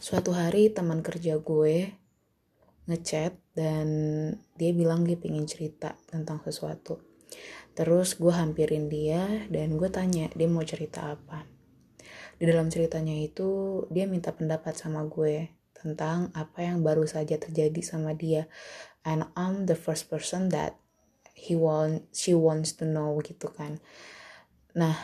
Suatu 0.00 0.32
hari 0.32 0.72
teman 0.72 1.04
kerja 1.04 1.36
gue 1.36 1.92
ngechat 2.88 3.36
dan 3.52 3.88
dia 4.56 4.72
bilang 4.72 5.04
dia 5.04 5.20
pengen 5.20 5.44
cerita 5.44 5.92
tentang 6.08 6.40
sesuatu. 6.40 7.04
Terus 7.76 8.16
gue 8.16 8.32
hampirin 8.32 8.88
dia 8.88 9.44
dan 9.52 9.76
gue 9.76 9.92
tanya 9.92 10.32
dia 10.32 10.48
mau 10.48 10.64
cerita 10.64 11.12
apa. 11.12 11.44
Di 12.40 12.48
dalam 12.48 12.72
ceritanya 12.72 13.12
itu 13.12 13.84
dia 13.92 14.08
minta 14.08 14.32
pendapat 14.32 14.72
sama 14.72 15.04
gue 15.04 15.52
tentang 15.76 16.32
apa 16.32 16.64
yang 16.64 16.80
baru 16.80 17.04
saja 17.04 17.36
terjadi 17.36 17.84
sama 17.84 18.16
dia. 18.16 18.48
And 19.04 19.28
I'm 19.36 19.68
the 19.68 19.76
first 19.76 20.08
person 20.08 20.48
that 20.48 20.80
he 21.36 21.52
want 21.52 22.08
she 22.16 22.32
wants 22.32 22.72
to 22.80 22.88
know 22.88 23.20
gitu 23.20 23.52
kan. 23.52 23.84
Nah, 24.72 24.96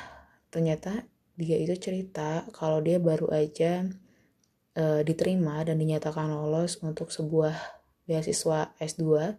ternyata 0.49 1.05
dia 1.37 1.61
itu 1.61 1.77
cerita 1.77 2.49
kalau 2.57 2.81
dia 2.81 2.97
baru 2.97 3.29
aja 3.29 3.93
uh, 4.77 5.01
diterima 5.03 5.65
dan 5.65 5.81
dinyatakan 5.81 6.31
lolos 6.31 6.79
untuk 6.85 7.09
sebuah 7.11 7.57
beasiswa 8.07 8.77
S2 8.79 9.35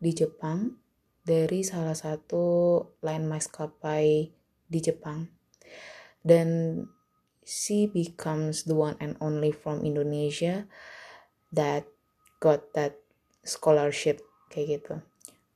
di 0.00 0.10
Jepang 0.16 0.78
dari 1.26 1.66
salah 1.66 1.92
satu 1.92 2.78
line 3.02 3.26
maskapai 3.26 4.30
di 4.70 4.78
Jepang. 4.80 5.26
Dan 6.22 6.80
she 7.42 7.90
becomes 7.90 8.64
the 8.64 8.74
one 8.74 8.96
and 9.02 9.18
only 9.18 9.50
from 9.50 9.82
Indonesia 9.82 10.66
that 11.50 11.86
got 12.38 12.72
that 12.72 12.98
scholarship 13.42 14.22
kayak 14.48 14.80
gitu. 14.80 14.94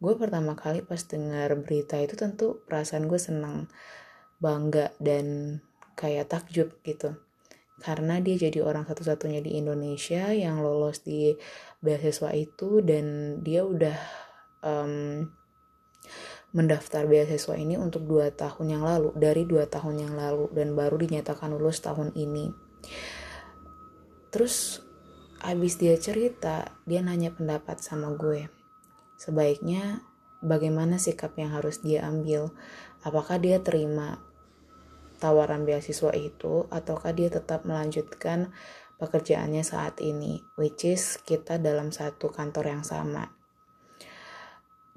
Gue 0.00 0.14
pertama 0.16 0.56
kali 0.56 0.82
pas 0.82 1.00
dengar 1.06 1.54
berita 1.60 1.98
itu 2.00 2.16
tentu 2.16 2.62
perasaan 2.66 3.06
gue 3.06 3.20
senang, 3.20 3.68
bangga 4.40 4.94
dan 4.96 5.58
kayak 5.98 6.32
takjub 6.32 6.72
gitu 6.80 7.20
karena 7.80 8.20
dia 8.20 8.36
jadi 8.36 8.60
orang 8.60 8.84
satu-satunya 8.84 9.40
di 9.40 9.56
Indonesia 9.56 10.30
yang 10.36 10.60
lolos 10.60 11.00
di 11.00 11.32
beasiswa 11.80 12.30
itu 12.36 12.84
dan 12.84 13.36
dia 13.40 13.64
udah 13.64 13.96
um, 14.60 15.24
mendaftar 16.52 17.06
beasiswa 17.06 17.54
ini 17.56 17.80
untuk 17.80 18.04
dua 18.04 18.34
tahun 18.34 18.78
yang 18.78 18.82
lalu 18.84 19.14
dari 19.16 19.48
dua 19.48 19.70
tahun 19.70 20.04
yang 20.04 20.14
lalu 20.14 20.52
dan 20.52 20.76
baru 20.76 21.00
dinyatakan 21.00 21.56
lulus 21.56 21.80
tahun 21.80 22.12
ini. 22.12 22.52
Terus 24.30 24.84
abis 25.40 25.80
dia 25.80 25.96
cerita 25.96 26.76
dia 26.84 27.00
nanya 27.00 27.32
pendapat 27.32 27.80
sama 27.80 28.12
gue. 28.12 28.50
Sebaiknya 29.16 30.04
bagaimana 30.44 31.00
sikap 31.00 31.32
yang 31.38 31.54
harus 31.54 31.80
dia 31.80 32.04
ambil? 32.04 32.52
Apakah 33.00 33.40
dia 33.40 33.62
terima 33.64 34.20
tawaran 35.20 35.68
beasiswa 35.68 36.10
itu 36.16 36.64
ataukah 36.72 37.12
dia 37.12 37.28
tetap 37.28 37.68
melanjutkan 37.68 38.50
pekerjaannya 38.96 39.60
saat 39.60 40.00
ini? 40.00 40.40
Which 40.56 40.88
is 40.88 41.20
kita 41.20 41.60
dalam 41.60 41.92
satu 41.92 42.32
kantor 42.32 42.72
yang 42.72 42.84
sama. 42.84 43.28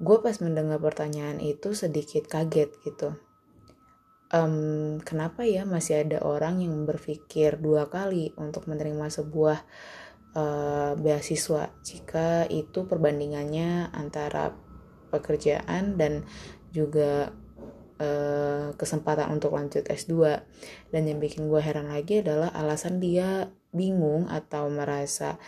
Gue 0.00 0.18
pas 0.24 0.36
mendengar 0.42 0.80
pertanyaan 0.82 1.38
itu 1.38 1.76
sedikit 1.76 2.26
kaget 2.26 2.72
gitu. 2.82 3.14
Um, 4.34 4.98
kenapa 5.04 5.46
ya 5.46 5.62
masih 5.62 6.02
ada 6.02 6.18
orang 6.26 6.58
yang 6.58 6.82
berpikir 6.82 7.60
dua 7.62 7.86
kali 7.86 8.34
untuk 8.34 8.66
menerima 8.66 9.06
sebuah 9.06 9.62
uh, 10.34 10.92
beasiswa? 10.98 11.70
Jika 11.86 12.48
itu 12.50 12.88
perbandingannya 12.88 13.94
antara 13.94 14.50
pekerjaan 15.14 15.94
dan 15.94 16.26
juga 16.74 17.30
uh, 18.00 18.74
kesempatan 18.74 19.30
untuk 19.30 19.54
lanjut 19.54 19.86
S2 19.86 20.14
dan 20.90 21.02
yang 21.06 21.18
bikin 21.22 21.46
gue 21.46 21.60
heran 21.60 21.90
lagi 21.90 22.22
adalah 22.24 22.50
alasan 22.54 22.98
dia 22.98 23.50
bingung 23.74 24.30
atau 24.30 24.70
merasa 24.70 25.38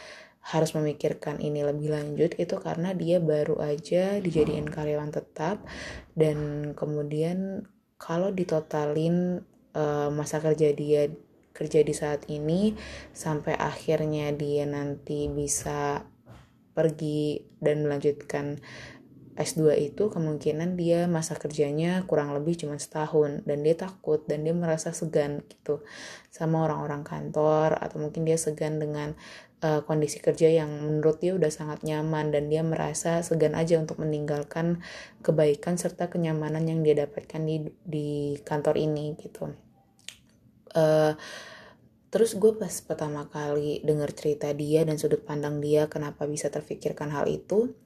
harus 0.47 0.79
memikirkan 0.79 1.43
ini 1.43 1.67
lebih 1.67 1.91
lanjut 1.91 2.39
itu 2.39 2.55
karena 2.63 2.95
dia 2.95 3.19
baru 3.19 3.59
aja 3.59 4.23
dijadiin 4.23 4.71
karyawan 4.71 5.11
tetap 5.11 5.59
dan 6.15 6.71
kemudian 6.79 7.67
kalau 7.99 8.31
ditotalin 8.31 9.43
uh, 9.75 10.09
masa 10.15 10.39
kerja 10.39 10.71
dia 10.71 11.11
kerja 11.51 11.81
di 11.83 11.95
saat 11.97 12.29
ini 12.29 12.77
sampai 13.17 13.57
akhirnya 13.57 14.31
dia 14.37 14.69
nanti 14.69 15.27
bisa 15.27 16.05
pergi 16.77 17.41
dan 17.57 17.89
melanjutkan 17.89 18.61
S2 19.37 19.77
itu 19.93 20.09
kemungkinan 20.09 20.81
dia 20.81 21.05
masa 21.05 21.37
kerjanya 21.37 22.03
kurang 22.09 22.33
lebih 22.33 22.57
cuma 22.57 22.81
setahun 22.81 23.45
dan 23.45 23.61
dia 23.61 23.77
takut 23.77 24.25
dan 24.25 24.43
dia 24.43 24.57
merasa 24.57 24.97
segan 24.97 25.45
gitu 25.45 25.85
sama 26.33 26.65
orang-orang 26.65 27.05
kantor 27.05 27.77
atau 27.77 28.01
mungkin 28.01 28.25
dia 28.25 28.41
segan 28.41 28.81
dengan 28.81 29.13
uh, 29.61 29.85
kondisi 29.85 30.25
kerja 30.25 30.49
yang 30.49 30.73
menurut 30.73 31.21
dia 31.21 31.37
udah 31.37 31.53
sangat 31.53 31.85
nyaman 31.85 32.33
dan 32.33 32.49
dia 32.49 32.65
merasa 32.65 33.21
segan 33.21 33.53
aja 33.53 33.77
untuk 33.77 34.01
meninggalkan 34.01 34.81
kebaikan 35.21 35.77
serta 35.77 36.09
kenyamanan 36.09 36.65
yang 36.65 36.81
dia 36.81 37.05
dapatkan 37.05 37.45
di 37.45 37.69
di 37.85 38.09
kantor 38.41 38.81
ini 38.81 39.15
gitu. 39.21 39.53
Uh, 40.73 41.13
Terus 42.17 42.33
gue 42.39 42.55
pas 42.57 42.73
pertama 42.81 43.29
kali 43.29 43.85
denger 43.85 44.09
cerita 44.17 44.49
dia 44.57 44.89
dan 44.89 44.97
sudut 44.97 45.21
pandang 45.21 45.61
dia 45.61 45.85
kenapa 45.85 46.25
bisa 46.25 46.49
terfikirkan 46.49 47.13
hal 47.13 47.29
itu, 47.29 47.77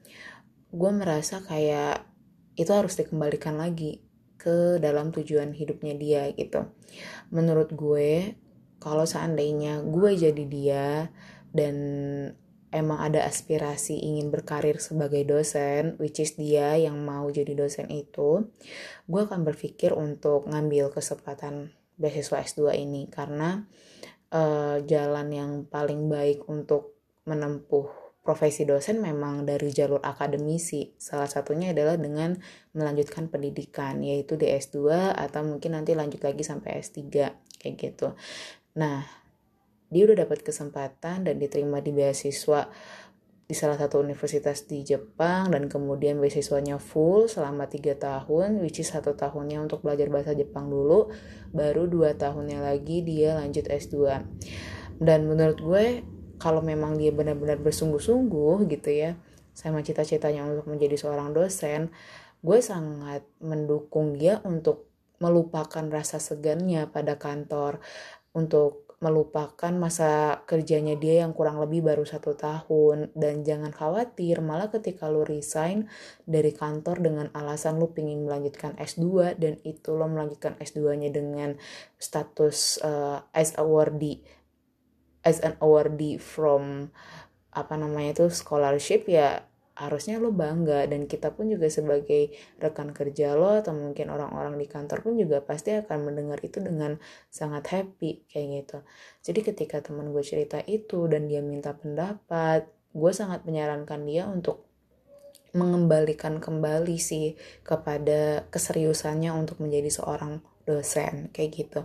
gue 0.71 0.91
merasa 0.95 1.43
kayak 1.43 2.07
itu 2.55 2.71
harus 2.71 2.95
dikembalikan 2.99 3.59
lagi 3.59 4.03
ke 4.41 4.81
dalam 4.81 5.13
tujuan 5.13 5.53
hidupnya 5.53 5.95
dia 5.99 6.23
gitu. 6.33 6.65
Menurut 7.29 7.77
gue, 7.77 8.35
kalau 8.81 9.05
seandainya 9.05 9.85
gue 9.85 10.11
jadi 10.17 10.45
dia 10.49 10.89
dan 11.53 11.77
emang 12.71 13.03
ada 13.03 13.27
aspirasi 13.27 13.99
ingin 13.99 14.33
berkarir 14.33 14.79
sebagai 14.79 15.27
dosen, 15.27 15.99
which 15.99 16.23
is 16.23 16.39
dia 16.39 16.79
yang 16.79 16.97
mau 17.03 17.29
jadi 17.29 17.53
dosen 17.53 17.91
itu, 17.91 18.49
gue 19.11 19.21
akan 19.21 19.43
berpikir 19.45 19.93
untuk 19.93 20.49
ngambil 20.49 20.95
kesempatan 20.95 21.75
beasiswa 22.01 22.41
S2 22.41 22.81
ini 22.81 23.13
karena 23.13 23.69
uh, 24.33 24.81
jalan 24.87 25.29
yang 25.29 25.53
paling 25.69 26.09
baik 26.09 26.47
untuk 26.49 26.97
menempuh 27.29 28.10
profesi 28.21 28.69
dosen 28.69 29.01
memang 29.01 29.49
dari 29.49 29.73
jalur 29.73 30.01
akademisi. 30.05 30.93
Salah 31.01 31.27
satunya 31.27 31.73
adalah 31.73 31.97
dengan 31.97 32.37
melanjutkan 32.77 33.33
pendidikan, 33.33 34.05
yaitu 34.05 34.37
di 34.37 34.49
S2 34.53 35.17
atau 35.17 35.41
mungkin 35.43 35.73
nanti 35.73 35.97
lanjut 35.97 36.21
lagi 36.21 36.45
sampai 36.45 36.85
S3, 36.85 37.01
kayak 37.57 37.75
gitu. 37.81 38.13
Nah, 38.77 39.03
dia 39.91 40.03
udah 40.07 40.23
dapat 40.23 40.47
kesempatan 40.47 41.27
dan 41.27 41.35
diterima 41.41 41.83
di 41.83 41.91
beasiswa 41.91 42.71
di 43.51 43.59
salah 43.59 43.75
satu 43.75 43.99
universitas 43.99 44.63
di 44.71 44.87
Jepang 44.87 45.51
dan 45.51 45.67
kemudian 45.67 46.23
beasiswanya 46.23 46.79
full 46.79 47.27
selama 47.27 47.67
tiga 47.67 47.99
tahun 47.99 48.63
which 48.63 48.79
is 48.79 48.95
satu 48.95 49.19
tahunnya 49.19 49.59
untuk 49.59 49.83
belajar 49.83 50.07
bahasa 50.07 50.39
Jepang 50.39 50.71
dulu 50.71 51.11
baru 51.51 51.91
dua 51.91 52.15
tahunnya 52.15 52.63
lagi 52.63 53.03
dia 53.03 53.35
lanjut 53.35 53.67
S2 53.67 54.23
dan 55.03 55.27
menurut 55.27 55.59
gue 55.59 56.07
kalau 56.41 56.65
memang 56.65 56.97
dia 56.97 57.13
benar-benar 57.13 57.61
bersungguh-sungguh 57.61 58.67
gitu 58.73 58.91
ya 58.91 59.15
sama 59.53 59.85
cita-citanya 59.85 60.49
untuk 60.49 60.67
menjadi 60.73 60.97
seorang 60.97 61.37
dosen 61.37 61.93
gue 62.41 62.59
sangat 62.65 63.23
mendukung 63.45 64.17
dia 64.17 64.41
untuk 64.49 64.89
melupakan 65.21 65.85
rasa 65.93 66.17
segannya 66.17 66.89
pada 66.89 67.21
kantor 67.21 67.85
untuk 68.33 68.91
melupakan 69.01 69.73
masa 69.73 70.45
kerjanya 70.45 70.93
dia 70.93 71.25
yang 71.25 71.33
kurang 71.33 71.57
lebih 71.57 71.81
baru 71.81 72.05
satu 72.05 72.37
tahun. 72.37 73.09
Dan 73.17 73.41
jangan 73.49 73.73
khawatir 73.73 74.45
malah 74.45 74.69
ketika 74.69 75.09
lu 75.09 75.25
resign 75.25 75.89
dari 76.29 76.53
kantor 76.53 77.01
dengan 77.01 77.27
alasan 77.33 77.81
lu 77.81 77.97
pingin 77.97 78.29
melanjutkan 78.29 78.77
S2 78.77 79.37
dan 79.41 79.57
itu 79.65 79.97
lo 79.97 80.05
melanjutkan 80.05 80.53
S2 80.61 81.01
nya 81.01 81.09
dengan 81.09 81.57
status 81.97 82.85
uh, 82.85 83.25
as 83.33 83.57
awardee 83.57 84.21
as 85.27 85.41
an 85.45 85.57
awardee 85.61 86.17
from 86.17 86.93
apa 87.51 87.75
namanya 87.75 88.15
itu 88.23 88.27
scholarship 88.31 89.11
ya 89.11 89.45
harusnya 89.81 90.21
lo 90.21 90.29
bangga. 90.31 90.85
Dan 90.85 91.09
kita 91.09 91.33
pun 91.33 91.49
juga 91.49 91.73
sebagai 91.73 92.37
rekan 92.61 92.93
kerja 92.93 93.33
lo 93.33 93.57
atau 93.57 93.73
mungkin 93.73 94.13
orang-orang 94.13 94.61
di 94.61 94.69
kantor 94.69 95.01
pun 95.01 95.17
juga 95.17 95.41
pasti 95.41 95.73
akan 95.73 96.13
mendengar 96.13 96.37
itu 96.45 96.61
dengan 96.61 97.01
sangat 97.33 97.73
happy 97.73 98.29
kayak 98.29 98.47
gitu. 98.65 98.79
Jadi 99.25 99.41
ketika 99.41 99.81
teman 99.81 100.13
gue 100.13 100.23
cerita 100.23 100.61
itu 100.69 101.09
dan 101.09 101.27
dia 101.27 101.41
minta 101.41 101.73
pendapat 101.73 102.69
gue 102.91 103.13
sangat 103.15 103.47
menyarankan 103.47 104.03
dia 104.03 104.27
untuk 104.27 104.67
mengembalikan 105.51 106.39
kembali 106.39 106.99
sih 106.99 107.35
kepada 107.67 108.47
keseriusannya 108.55 109.35
untuk 109.35 109.59
menjadi 109.59 109.91
seorang 109.91 110.43
dosen 110.71 111.35
kayak 111.35 111.51
gitu. 111.51 111.81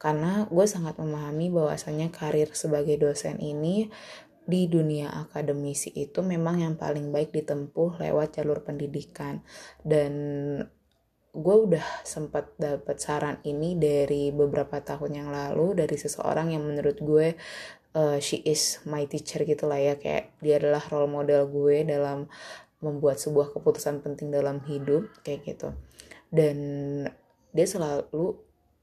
Karena 0.00 0.48
gue 0.48 0.64
sangat 0.64 0.96
memahami 0.96 1.52
bahwasanya 1.52 2.08
karir 2.08 2.48
sebagai 2.56 2.96
dosen 2.96 3.36
ini 3.36 3.92
di 4.48 4.66
dunia 4.66 5.12
akademisi 5.12 5.92
itu 5.94 6.24
memang 6.24 6.64
yang 6.64 6.74
paling 6.74 7.12
baik 7.12 7.30
ditempuh 7.30 8.00
lewat 8.00 8.40
jalur 8.40 8.64
pendidikan. 8.64 9.44
Dan 9.84 10.12
gue 11.30 11.56
udah 11.70 11.86
sempat 12.02 12.56
dapat 12.58 12.98
saran 12.98 13.38
ini 13.46 13.78
dari 13.78 14.34
beberapa 14.34 14.82
tahun 14.82 15.22
yang 15.22 15.28
lalu 15.30 15.86
dari 15.86 15.94
seseorang 15.94 16.50
yang 16.50 16.66
menurut 16.66 16.98
gue 16.98 17.38
uh, 17.94 18.18
she 18.18 18.42
is 18.42 18.82
my 18.86 19.06
teacher 19.06 19.46
gitu 19.46 19.70
lah 19.70 19.78
ya. 19.78 19.94
Kayak 20.00 20.34
dia 20.42 20.58
adalah 20.58 20.82
role 20.90 21.10
model 21.10 21.46
gue 21.46 21.86
dalam 21.86 22.26
membuat 22.80 23.20
sebuah 23.20 23.52
keputusan 23.54 24.00
penting 24.00 24.32
dalam 24.32 24.64
hidup 24.66 25.06
kayak 25.22 25.46
gitu. 25.46 25.76
Dan 26.30 26.58
dia 27.50 27.66
selalu 27.66 28.38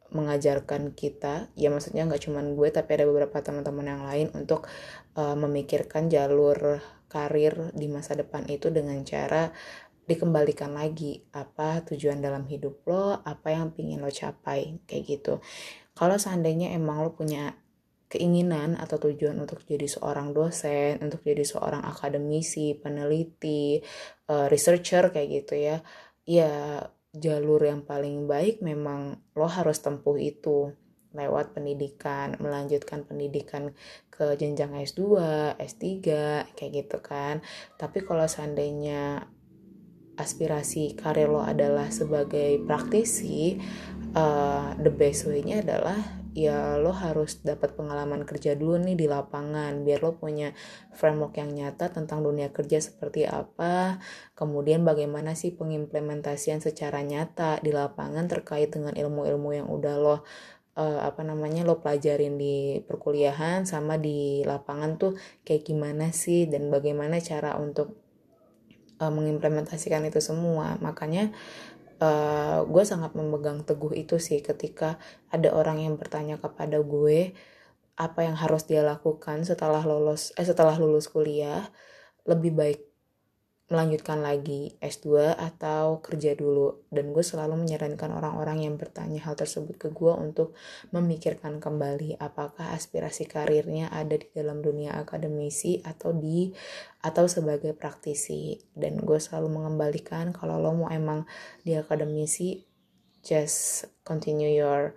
mengajarkan 0.07 0.95
kita 0.95 1.51
ya 1.59 1.67
maksudnya 1.67 2.07
nggak 2.07 2.23
cuman 2.31 2.55
gue 2.55 2.71
tapi 2.71 2.95
ada 2.95 3.03
beberapa 3.03 3.43
teman-teman 3.43 3.85
yang 3.91 4.03
lain 4.07 4.27
untuk 4.31 4.71
uh, 5.19 5.35
memikirkan 5.35 6.07
jalur 6.07 6.79
karir 7.11 7.71
di 7.75 7.87
masa 7.91 8.15
depan 8.15 8.47
itu 8.47 8.71
dengan 8.71 8.99
cara 9.03 9.51
dikembalikan 10.07 10.71
lagi. 10.75 11.19
Apa 11.35 11.83
tujuan 11.83 12.23
dalam 12.23 12.47
hidup 12.47 12.87
lo 12.87 13.19
apa 13.23 13.51
yang 13.51 13.75
pingin 13.75 13.99
lo 13.99 14.11
capai 14.11 14.79
kayak 14.87 15.03
gitu. 15.03 15.43
Kalau 15.91 16.15
seandainya 16.15 16.71
emang 16.71 17.03
lo 17.03 17.11
punya 17.11 17.59
keinginan 18.07 18.79
atau 18.79 19.03
tujuan 19.03 19.35
untuk 19.35 19.67
jadi 19.67 19.83
seorang 19.83 20.31
dosen 20.31 21.03
untuk 21.03 21.27
jadi 21.27 21.43
seorang 21.43 21.83
akademisi 21.83 22.71
peneliti 22.79 23.83
uh, 24.31 24.47
researcher 24.47 25.11
kayak 25.11 25.43
gitu 25.43 25.59
ya 25.59 25.83
ya 26.23 26.87
jalur 27.17 27.61
yang 27.65 27.83
paling 27.83 28.25
baik 28.29 28.61
memang 28.61 29.17
lo 29.33 29.47
harus 29.49 29.81
tempuh 29.81 30.17
itu 30.17 30.73
lewat 31.17 31.57
pendidikan, 31.57 32.37
melanjutkan 32.37 33.01
pendidikan 33.01 33.73
ke 34.13 34.37
jenjang 34.37 34.77
S2, 34.77 35.17
S3, 35.57 35.85
kayak 36.53 36.71
gitu 36.73 36.97
kan. 37.01 37.41
Tapi 37.79 38.05
kalau 38.05 38.29
seandainya 38.29 39.25
aspirasi 40.17 40.97
karir 40.97 41.29
lo 41.29 41.41
adalah 41.41 41.89
sebagai 41.93 42.61
praktisi, 42.65 43.57
uh, 44.17 44.73
the 44.81 44.93
best 44.93 45.29
way-nya 45.29 45.61
adalah 45.61 45.97
ya 46.37 46.77
lo 46.77 46.93
harus 46.93 47.41
dapat 47.41 47.73
pengalaman 47.73 48.21
kerja 48.21 48.53
dulu 48.53 48.77
nih 48.77 48.93
di 48.93 49.09
lapangan 49.09 49.81
biar 49.81 50.05
lo 50.05 50.21
punya 50.21 50.53
framework 50.93 51.41
yang 51.41 51.49
nyata 51.49 51.89
tentang 51.89 52.21
dunia 52.21 52.53
kerja 52.53 52.77
seperti 52.77 53.25
apa 53.25 53.97
kemudian 54.37 54.85
bagaimana 54.85 55.33
sih 55.33 55.57
pengimplementasian 55.57 56.61
secara 56.61 57.01
nyata 57.01 57.57
di 57.65 57.73
lapangan 57.73 58.29
terkait 58.29 58.69
dengan 58.69 58.93
ilmu-ilmu 58.93 59.49
yang 59.49 59.65
udah 59.65 59.95
lo 59.97 60.13
uh, 60.13 60.21
apa 61.01 61.25
namanya 61.25 61.65
lo 61.65 61.81
pelajarin 61.81 62.37
di 62.37 62.85
perkuliahan 62.85 63.65
sama 63.65 63.97
di 63.97 64.45
lapangan 64.45 65.01
tuh 65.01 65.17
kayak 65.41 65.65
gimana 65.65 66.13
sih 66.13 66.45
dan 66.45 66.69
bagaimana 66.69 67.17
cara 67.17 67.57
untuk 67.57 67.97
uh, 69.01 69.13
mengimplementasikan 69.13 70.05
itu 70.05 70.21
semua. 70.21 70.77
Makanya 70.81 71.33
uh, 72.01 72.63
gue 72.65 72.83
sangat 72.85 73.13
memegang 73.17 73.61
teguh 73.67 73.93
itu 73.93 74.17
sih 74.17 74.39
ketika 74.41 74.97
ada 75.33 75.53
orang 75.53 75.83
yang 75.83 75.93
bertanya 75.99 76.37
kepada 76.37 76.81
gue 76.81 77.33
apa 77.97 78.19
yang 78.21 78.37
harus 78.37 78.69
dia 78.69 78.85
lakukan 78.85 79.41
setelah 79.41 79.81
lulus 79.81 80.29
eh 80.37 80.45
setelah 80.45 80.77
lulus 80.77 81.09
kuliah 81.09 81.65
lebih 82.29 82.53
baik 82.53 82.81
melanjutkan 83.67 84.23
lagi 84.23 84.79
S2 84.79 85.35
atau 85.35 85.99
kerja 85.99 86.33
dulu. 86.39 86.87
Dan 86.87 87.11
gue 87.11 87.19
selalu 87.19 87.67
menyarankan 87.67 88.15
orang-orang 88.15 88.63
yang 88.63 88.79
bertanya 88.79 89.19
hal 89.27 89.35
tersebut 89.35 89.75
ke 89.75 89.89
gue 89.91 90.13
untuk 90.15 90.55
memikirkan 90.95 91.59
kembali 91.59 92.15
apakah 92.17 92.71
aspirasi 92.71 93.27
karirnya 93.27 93.91
ada 93.91 94.15
di 94.15 94.27
dalam 94.31 94.63
dunia 94.63 94.95
akademisi 94.95 95.83
atau 95.83 96.15
di 96.15 96.55
atau 97.03 97.27
sebagai 97.27 97.75
praktisi. 97.75 98.55
Dan 98.71 99.03
gue 99.03 99.19
selalu 99.19 99.51
mengembalikan 99.59 100.31
kalau 100.31 100.59
lo 100.63 100.71
mau 100.71 100.87
emang 100.87 101.27
di 101.67 101.75
akademisi 101.75 102.63
just 103.19 103.91
continue 104.07 104.55
your 104.55 104.95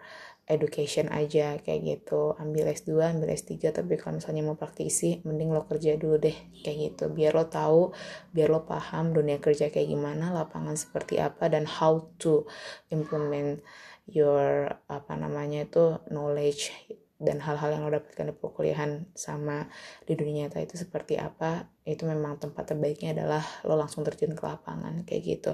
education 0.50 1.06
aja 1.14 1.56
kayak 1.62 1.80
gitu. 1.86 2.34
Ambil 2.42 2.66
S2 2.74 2.98
ambil 2.98 3.30
S3 3.30 3.70
tapi 3.70 3.94
kalau 3.94 4.18
misalnya 4.18 4.42
mau 4.42 4.58
praktisi 4.58 5.22
mending 5.22 5.54
lo 5.54 5.62
kerja 5.70 5.94
dulu 5.94 6.18
deh 6.18 6.34
kayak 6.66 6.78
gitu. 6.98 7.04
Biar 7.14 7.32
lo 7.38 7.46
tahu 7.46 7.94
biar 8.34 8.50
lo 8.50 8.66
paham 8.66 9.14
dunia 9.14 9.38
kerja 9.38 9.70
kayak 9.70 9.86
gimana 9.86 10.34
lapangan 10.34 10.74
seperti 10.74 11.22
apa 11.22 11.46
dan 11.46 11.64
how 11.70 12.10
to 12.18 12.44
implement 12.90 13.62
your 14.10 14.74
apa 14.90 15.14
namanya 15.14 15.62
itu 15.70 16.02
knowledge 16.10 16.74
dan 17.20 17.36
hal-hal 17.44 17.76
yang 17.76 17.84
lo 17.84 17.92
dapatkan 17.92 18.32
di 18.32 18.34
perkuliahan 18.34 19.04
sama 19.12 19.68
di 20.08 20.16
dunia 20.16 20.48
nyata 20.48 20.64
itu 20.64 20.80
seperti 20.80 21.20
apa 21.20 21.68
itu 21.84 22.08
memang 22.08 22.40
tempat 22.40 22.72
terbaiknya 22.72 23.12
adalah 23.12 23.44
lo 23.68 23.76
langsung 23.76 24.02
terjun 24.02 24.32
ke 24.32 24.40
lapangan 24.40 25.04
kayak 25.04 25.22
gitu. 25.22 25.52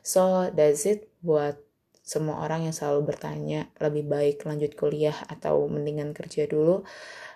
So 0.00 0.48
that's 0.54 0.86
it 0.86 1.10
buat 1.20 1.58
semua 2.08 2.40
orang 2.40 2.64
yang 2.64 2.72
selalu 2.72 3.12
bertanya 3.12 3.68
lebih 3.84 4.08
baik 4.08 4.48
lanjut 4.48 4.72
kuliah 4.72 5.12
atau 5.28 5.68
mendingan 5.68 6.16
kerja 6.16 6.48
dulu? 6.48 6.88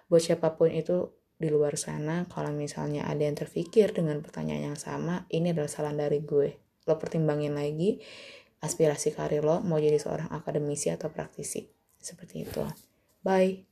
Buat 0.09 0.33
siapa 0.33 0.57
pun 0.57 0.73
itu 0.73 1.13
di 1.37 1.53
luar 1.53 1.77
sana 1.77 2.25
kalau 2.33 2.57
misalnya 2.57 3.05
ada 3.05 3.21
yang 3.21 3.37
terpikir 3.37 3.93
dengan 3.93 4.25
pertanyaan 4.25 4.73
yang 4.73 4.79
sama 4.81 5.29
ini 5.29 5.53
adalah 5.53 5.69
saran 5.69 6.01
dari 6.01 6.25
gue. 6.25 6.57
Lo 6.89 6.97
pertimbangin 6.97 7.53
lagi 7.53 8.01
aspirasi 8.65 9.13
karir 9.13 9.45
lo 9.45 9.61
mau 9.61 9.77
jadi 9.77 10.01
seorang 10.01 10.33
akademisi 10.33 10.89
atau 10.89 11.13
praktisi. 11.13 11.69
Seperti 12.01 12.49
itu. 12.49 12.65
Bye 13.21 13.72